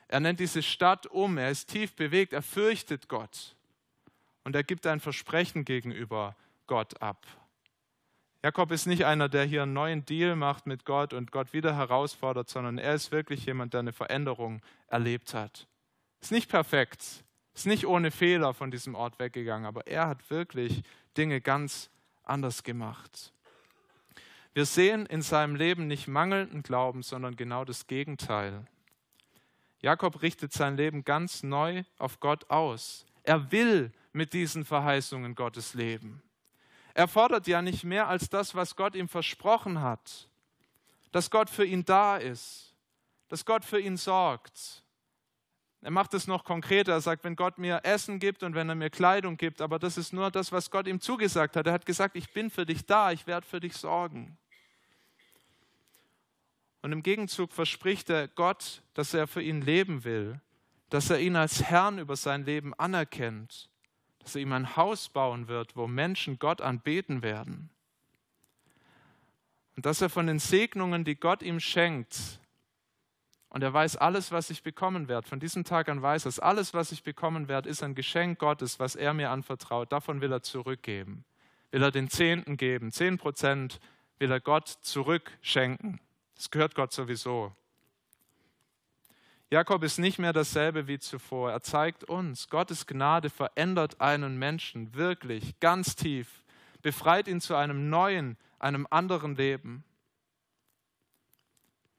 [0.07, 1.37] Er nennt diese Stadt um.
[1.37, 2.33] Er ist tief bewegt.
[2.33, 3.55] Er fürchtet Gott.
[4.43, 6.35] Und er gibt ein Versprechen gegenüber
[6.67, 7.25] Gott ab.
[8.43, 11.75] Jakob ist nicht einer, der hier einen neuen Deal macht mit Gott und Gott wieder
[11.75, 15.67] herausfordert, sondern er ist wirklich jemand, der eine Veränderung erlebt hat.
[16.21, 20.83] Ist nicht perfekt, ist nicht ohne Fehler von diesem Ort weggegangen, aber er hat wirklich
[21.17, 21.89] Dinge ganz
[22.23, 23.33] anders gemacht.
[24.53, 28.65] Wir sehen in seinem Leben nicht mangelnden Glauben, sondern genau das Gegenteil.
[29.81, 33.05] Jakob richtet sein Leben ganz neu auf Gott aus.
[33.23, 36.21] Er will mit diesen Verheißungen Gottes leben.
[36.93, 40.29] Er fordert ja nicht mehr als das, was Gott ihm versprochen hat,
[41.11, 42.75] dass Gott für ihn da ist,
[43.29, 44.83] dass Gott für ihn sorgt,
[45.81, 46.93] er macht es noch konkreter.
[46.93, 49.97] Er sagt, wenn Gott mir Essen gibt und wenn er mir Kleidung gibt, aber das
[49.97, 51.65] ist nur das, was Gott ihm zugesagt hat.
[51.65, 54.37] Er hat gesagt, ich bin für dich da, ich werde für dich sorgen.
[56.83, 60.39] Und im Gegenzug verspricht er Gott, dass er für ihn leben will,
[60.89, 63.69] dass er ihn als Herrn über sein Leben anerkennt,
[64.19, 67.71] dass er ihm ein Haus bauen wird, wo Menschen Gott anbeten werden.
[69.75, 72.40] Und dass er von den Segnungen, die Gott ihm schenkt,
[73.51, 76.73] und er weiß, alles, was ich bekommen werde, von diesem Tag an weiß er, alles,
[76.73, 79.91] was ich bekommen werde, ist ein Geschenk Gottes, was er mir anvertraut.
[79.91, 81.25] Davon will er zurückgeben.
[81.71, 82.93] Will er den Zehnten geben.
[82.93, 83.81] Zehn Prozent
[84.19, 85.99] will er Gott zurückschenken.
[86.35, 87.53] Das gehört Gott sowieso.
[89.49, 91.51] Jakob ist nicht mehr dasselbe wie zuvor.
[91.51, 96.41] Er zeigt uns, Gottes Gnade verändert einen Menschen wirklich ganz tief,
[96.81, 99.83] befreit ihn zu einem neuen, einem anderen Leben.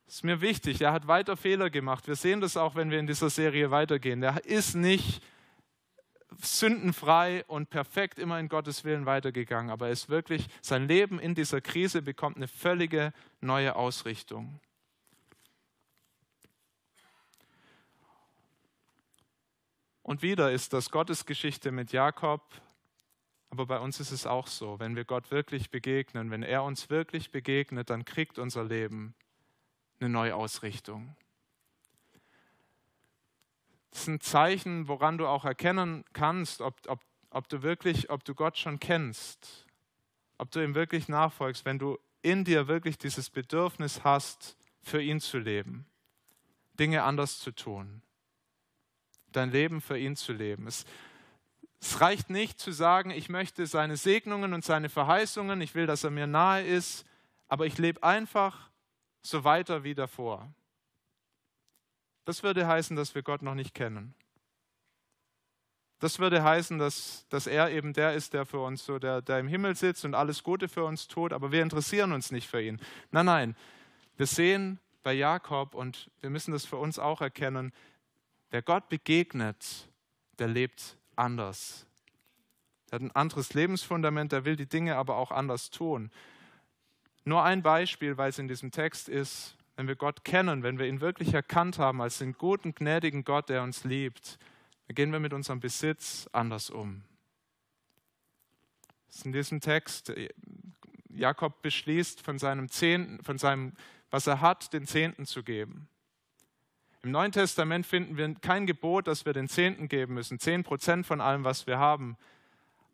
[0.06, 0.80] Das ist mir wichtig.
[0.80, 2.06] Er hat weiter Fehler gemacht.
[2.06, 4.22] Wir sehen das auch, wenn wir in dieser Serie weitergehen.
[4.22, 5.22] Er ist nicht
[6.40, 11.34] sündenfrei und perfekt immer in Gottes Willen weitergegangen, aber er ist wirklich, sein Leben in
[11.34, 14.60] dieser Krise bekommt eine völlige neue Ausrichtung.
[20.02, 22.42] Und wieder ist das Gottes Geschichte mit Jakob,
[23.50, 26.90] aber bei uns ist es auch so, wenn wir Gott wirklich begegnen, wenn er uns
[26.90, 29.14] wirklich begegnet, dann kriegt unser Leben
[30.02, 31.16] eine neue Ausrichtung.
[33.90, 38.24] Das ist ein Zeichen, woran du auch erkennen kannst, ob, ob, ob du wirklich, ob
[38.24, 39.66] du Gott schon kennst,
[40.38, 45.20] ob du ihm wirklich nachfolgst, wenn du in dir wirklich dieses Bedürfnis hast, für ihn
[45.20, 45.86] zu leben,
[46.74, 48.02] Dinge anders zu tun,
[49.30, 50.66] dein Leben für ihn zu leben.
[50.66, 50.84] Es,
[51.80, 56.02] es reicht nicht zu sagen, ich möchte seine Segnungen und seine Verheißungen, ich will, dass
[56.02, 57.04] er mir nahe ist,
[57.46, 58.71] aber ich lebe einfach
[59.22, 60.52] so weiter wie davor.
[62.24, 64.14] Das würde heißen, dass wir Gott noch nicht kennen.
[65.98, 69.38] Das würde heißen, dass, dass er eben der ist, der für uns so, der, der
[69.38, 72.60] im Himmel sitzt und alles Gute für uns tut, aber wir interessieren uns nicht für
[72.60, 72.80] ihn.
[73.12, 73.56] Nein, nein.
[74.16, 77.72] Wir sehen bei Jakob und wir müssen das für uns auch erkennen,
[78.50, 79.88] wer Gott begegnet,
[80.40, 81.86] der lebt anders.
[82.90, 86.10] Er hat ein anderes Lebensfundament, der will die Dinge aber auch anders tun.
[87.24, 90.86] Nur ein Beispiel, weil es in diesem Text ist, wenn wir Gott kennen, wenn wir
[90.86, 94.38] ihn wirklich erkannt haben als den guten, gnädigen Gott, der uns liebt,
[94.86, 97.02] dann gehen wir mit unserem Besitz anders um.
[99.06, 100.12] Das ist in diesem Text,
[101.08, 103.72] Jakob beschließt, von seinem Zehnten, von seinem,
[104.10, 105.88] was er hat, den Zehnten zu geben.
[107.02, 111.04] Im Neuen Testament finden wir kein Gebot, dass wir den Zehnten geben müssen, zehn Prozent
[111.04, 112.16] von allem, was wir haben.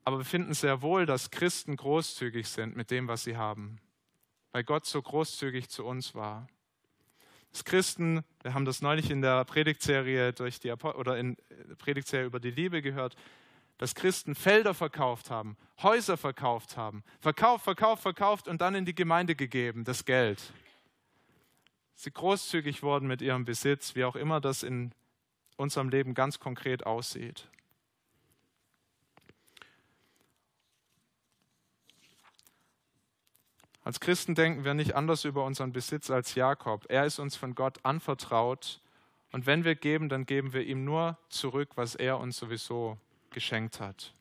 [0.04, 3.78] Aber wir finden sehr wohl, dass Christen großzügig sind mit dem, was sie haben,
[4.52, 6.48] weil Gott so großzügig zu uns war
[7.52, 11.36] dass Christen, wir haben das neulich in der Predigtserie durch die oder in
[11.68, 13.16] der Predigtserie über die Liebe gehört,
[13.78, 18.94] dass Christen Felder verkauft haben, Häuser verkauft haben, verkauft, verkauft, verkauft und dann in die
[18.94, 20.52] Gemeinde gegeben, das Geld.
[21.94, 24.92] Sie großzügig wurden mit ihrem Besitz, wie auch immer das in
[25.56, 27.48] unserem Leben ganz konkret aussieht.
[33.88, 36.84] Als Christen denken wir nicht anders über unseren Besitz als Jakob.
[36.90, 38.82] Er ist uns von Gott anvertraut
[39.32, 42.98] und wenn wir geben, dann geben wir ihm nur zurück, was er uns sowieso
[43.30, 44.12] geschenkt hat.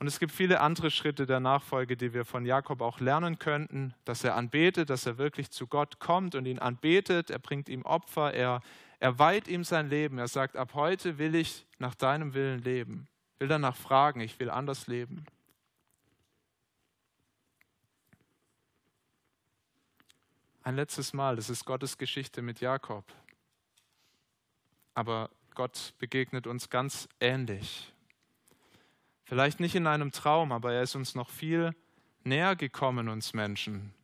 [0.00, 3.94] Und es gibt viele andere Schritte der Nachfolge, die wir von Jakob auch lernen könnten,
[4.04, 7.82] dass er anbetet, dass er wirklich zu Gott kommt und ihn anbetet, er bringt ihm
[7.82, 8.60] Opfer, er,
[8.98, 13.06] er weiht ihm sein Leben, er sagt, ab heute will ich nach deinem Willen leben,
[13.38, 15.24] will danach fragen, ich will anders leben.
[20.64, 21.36] Ein letztes Mal.
[21.36, 23.04] Das ist Gottes Geschichte mit Jakob.
[24.94, 27.92] Aber Gott begegnet uns ganz ähnlich.
[29.24, 31.74] Vielleicht nicht in einem Traum, aber er ist uns noch viel
[32.24, 33.94] näher gekommen, uns Menschen.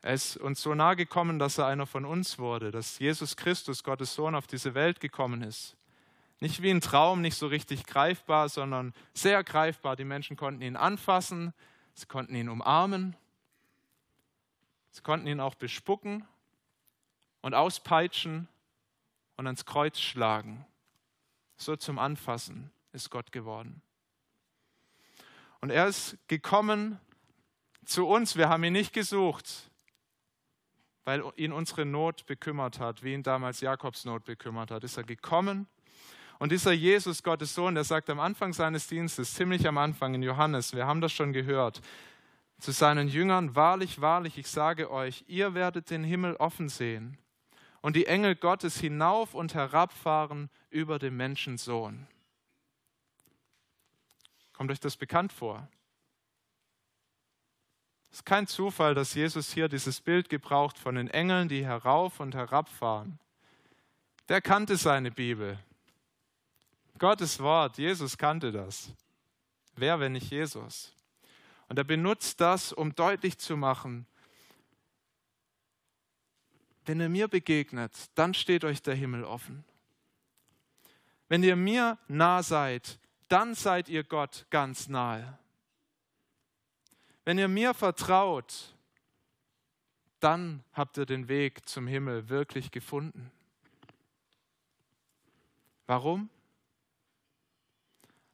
[0.00, 3.84] Er ist uns so nahe gekommen, dass er einer von uns wurde, dass Jesus Christus,
[3.84, 5.76] Gottes Sohn, auf diese Welt gekommen ist.
[6.40, 9.94] Nicht wie ein Traum, nicht so richtig greifbar, sondern sehr greifbar.
[9.94, 11.54] Die Menschen konnten ihn anfassen,
[11.94, 13.14] sie konnten ihn umarmen,
[14.92, 16.26] Sie konnten ihn auch bespucken
[17.40, 18.46] und auspeitschen
[19.36, 20.66] und ans Kreuz schlagen.
[21.56, 23.82] So zum Anfassen ist Gott geworden.
[25.60, 27.00] Und er ist gekommen
[27.86, 28.36] zu uns.
[28.36, 29.70] Wir haben ihn nicht gesucht,
[31.04, 34.84] weil ihn unsere Not bekümmert hat, wie ihn damals Jakobs Not bekümmert hat.
[34.84, 35.68] Ist er gekommen.
[36.38, 40.22] Und dieser Jesus, Gottes Sohn, der sagt am Anfang seines Dienstes, ziemlich am Anfang in
[40.22, 41.80] Johannes, wir haben das schon gehört,
[42.62, 47.18] zu seinen Jüngern, wahrlich, wahrlich, ich sage euch, ihr werdet den Himmel offen sehen
[47.80, 52.06] und die Engel Gottes hinauf und herabfahren über den Menschensohn.
[54.52, 55.68] Kommt euch das bekannt vor?
[58.12, 62.20] Es ist kein Zufall, dass Jesus hier dieses Bild gebraucht von den Engeln, die herauf
[62.20, 63.18] und herabfahren.
[64.28, 65.58] Der kannte seine Bibel.
[66.96, 68.92] Gottes Wort, Jesus kannte das.
[69.74, 70.94] Wer, wenn nicht Jesus?
[71.72, 74.04] Und er benutzt das, um deutlich zu machen,
[76.84, 79.64] wenn ihr mir begegnet, dann steht euch der Himmel offen.
[81.30, 82.98] Wenn ihr mir nah seid,
[83.28, 85.38] dann seid ihr Gott ganz nahe.
[87.24, 88.74] Wenn ihr mir vertraut,
[90.20, 93.32] dann habt ihr den Weg zum Himmel wirklich gefunden.
[95.86, 96.28] Warum?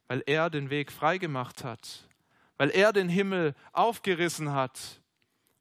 [0.09, 2.08] Weil er den Weg freigemacht hat
[2.59, 4.99] weil er den Himmel aufgerissen hat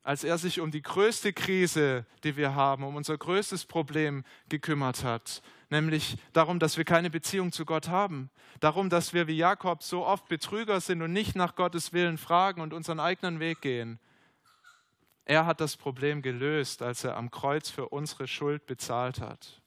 [0.08, 5.04] als er sich um die größte Krise, die wir haben, um unser größtes Problem gekümmert
[5.04, 8.30] hat, nämlich darum, dass wir keine Beziehung zu Gott haben,
[8.60, 12.62] darum, dass wir wie Jakob so oft Betrüger sind und nicht nach Gottes Willen fragen
[12.62, 14.00] und unseren eigenen Weg gehen.
[15.26, 19.60] Er hat das Problem gelöst, als er am Kreuz für unsere Schuld bezahlt hat.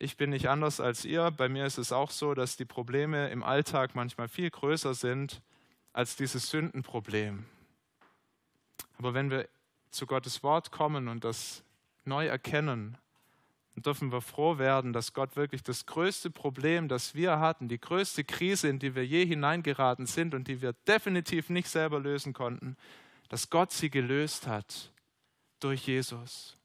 [0.00, 1.32] Ich bin nicht anders als ihr.
[1.32, 5.42] Bei mir ist es auch so, dass die Probleme im Alltag manchmal viel größer sind
[5.92, 7.44] als dieses Sündenproblem.
[8.98, 9.48] Aber wenn wir
[9.90, 11.64] zu Gottes Wort kommen und das
[12.04, 12.96] neu erkennen,
[13.74, 17.80] dann dürfen wir froh werden, dass Gott wirklich das größte Problem, das wir hatten, die
[17.80, 22.32] größte Krise, in die wir je hineingeraten sind und die wir definitiv nicht selber lösen
[22.32, 22.76] konnten,
[23.28, 24.92] dass Gott sie gelöst hat
[25.58, 26.57] durch Jesus.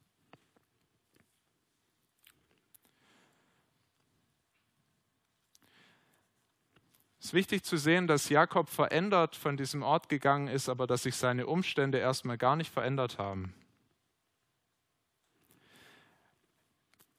[7.24, 11.04] Es ist wichtig zu sehen, dass Jakob verändert von diesem Ort gegangen ist, aber dass
[11.04, 13.54] sich seine Umstände erstmal gar nicht verändert haben.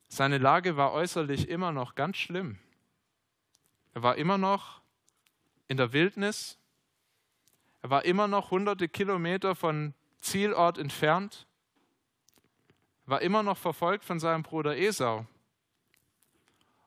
[0.09, 2.59] Seine Lage war äußerlich immer noch ganz schlimm.
[3.95, 4.83] Er war immer noch
[5.69, 6.59] in der Wildnis.
[7.81, 11.47] Er war immer noch hunderte Kilometer von Zielort entfernt.
[13.07, 15.27] Er war immer noch verfolgt von seinem Bruder Esau.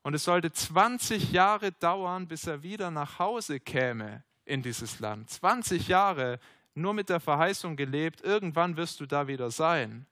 [0.08, 5.30] Und es sollte 20 Jahre dauern, bis er wieder nach Hause käme in dieses Land.
[5.30, 6.40] 20 Jahre
[6.76, 10.06] nur mit der Verheißung gelebt, irgendwann wirst du da wieder sein.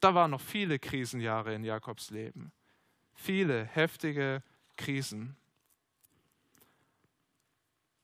[0.00, 2.52] Da waren noch viele Krisenjahre in Jakobs Leben.
[3.14, 4.42] Viele heftige
[4.76, 5.34] Krisen.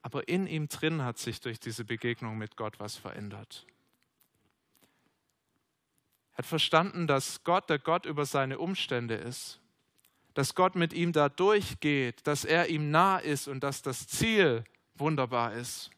[0.00, 3.66] Aber in ihm drin hat sich durch diese Begegnung mit Gott was verändert.
[6.32, 9.60] Er hat verstanden, dass Gott der Gott über seine Umstände ist
[10.34, 14.64] dass Gott mit ihm da durchgeht, dass er ihm nah ist und dass das Ziel
[14.96, 15.90] wunderbar ist.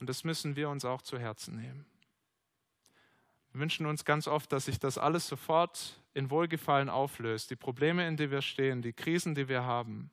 [0.00, 1.84] Und das müssen wir uns auch zu Herzen nehmen.
[3.52, 7.50] Wir wünschen uns ganz oft, dass sich das alles sofort in Wohlgefallen auflöst.
[7.50, 10.10] Die Probleme, in denen wir stehen, die Krisen, die wir haben.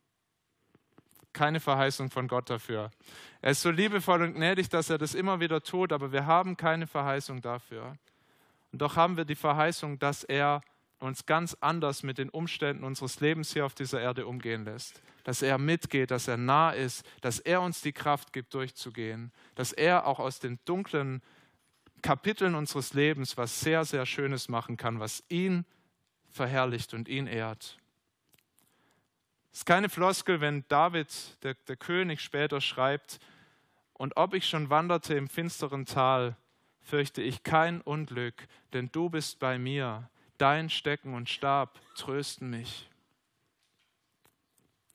[1.34, 2.91] Keine Verheißung von Gott dafür.
[3.41, 6.57] Er ist so liebevoll und gnädig, dass er das immer wieder tut, aber wir haben
[6.57, 7.95] keine Verheißung dafür.
[8.78, 10.62] Und doch haben wir die Verheißung, dass er
[11.00, 15.02] uns ganz anders mit den Umständen unseres Lebens hier auf dieser Erde umgehen lässt.
[15.24, 19.32] Dass er mitgeht, dass er nah ist, dass er uns die Kraft gibt, durchzugehen.
[19.56, 21.24] Dass er auch aus den dunklen
[22.04, 25.66] Kapiteln unseres Lebens was sehr, sehr Schönes machen kann, was ihn
[26.30, 27.80] verherrlicht und ihn ehrt.
[29.52, 31.10] Es ist keine Floskel, wenn David,
[31.42, 33.18] der, der König, später schreibt,
[33.94, 36.38] und ob ich schon wanderte im finsteren Tal,
[36.88, 40.10] fürchte ich kein Unglück, denn du bist bei mir.
[40.38, 42.90] Dein Stecken und Stab trösten mich.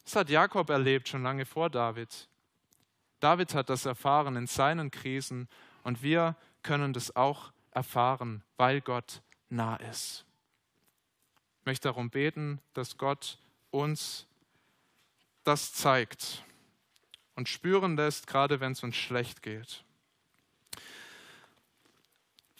[0.04, 2.28] Das hat Jakob erlebt schon lange vor David.
[3.20, 5.48] David hat das erfahren in seinen Krisen
[5.84, 9.20] und wir können das auch erfahren, weil Gott
[9.50, 10.24] nah ist.
[11.60, 13.38] Ich möchte darum beten, dass Gott
[13.70, 14.26] uns
[15.44, 16.42] das zeigt
[17.34, 19.84] und spüren lässt, gerade wenn es uns schlecht geht.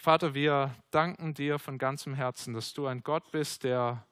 [0.03, 4.05] Vater, wir danken dir von ganzem Herzen, dass du ein Gott bist, der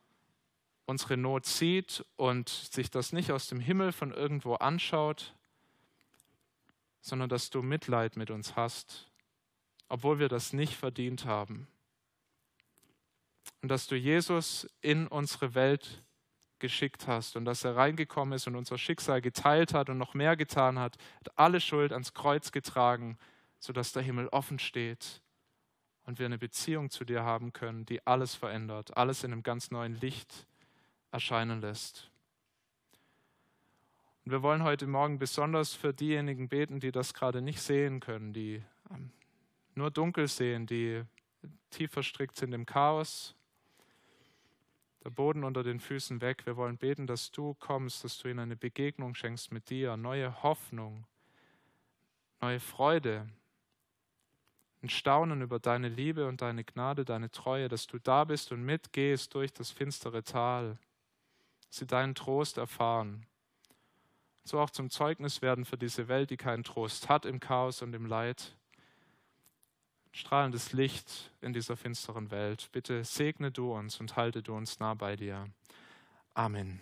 [0.86, 5.34] unsere Not sieht und sich das nicht aus dem Himmel von irgendwo anschaut,
[7.00, 9.10] sondern dass du Mitleid mit uns hast,
[9.88, 11.66] obwohl wir das nicht verdient haben.
[13.60, 16.04] Und dass du Jesus in unsere Welt
[16.60, 20.36] geschickt hast und dass er reingekommen ist und unser Schicksal geteilt hat und noch mehr
[20.36, 23.18] getan hat, hat alle Schuld ans Kreuz getragen,
[23.58, 25.20] sodass der Himmel offen steht
[26.04, 29.70] und wir eine Beziehung zu dir haben können, die alles verändert, alles in einem ganz
[29.70, 30.46] neuen Licht
[31.12, 32.10] erscheinen lässt.
[34.24, 38.32] Und wir wollen heute Morgen besonders für diejenigen beten, die das gerade nicht sehen können,
[38.32, 39.10] die ähm,
[39.74, 41.02] nur dunkel sehen, die
[41.70, 43.34] tief verstrickt sind im Chaos,
[45.04, 46.44] der Boden unter den Füßen weg.
[46.44, 50.42] Wir wollen beten, dass du kommst, dass du ihnen eine Begegnung schenkst mit dir, neue
[50.42, 51.06] Hoffnung,
[52.40, 53.26] neue Freude,
[54.82, 58.62] ein Staunen über deine Liebe und deine Gnade, deine Treue, dass du da bist und
[58.62, 60.78] mitgehst durch das finstere Tal,
[61.68, 63.26] sie deinen Trost erfahren.
[64.44, 67.94] So auch zum Zeugnis werden für diese Welt, die keinen Trost hat im Chaos und
[67.94, 68.56] im Leid.
[70.12, 72.68] Strahlendes Licht in dieser finsteren Welt.
[72.72, 75.48] Bitte segne du uns und halte du uns nah bei dir.
[76.34, 76.80] Amen.